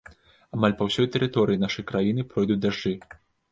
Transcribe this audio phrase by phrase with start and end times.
[0.55, 2.97] Амаль па ўсёй тэрыторыі нашай краіны пройдуць дажджы.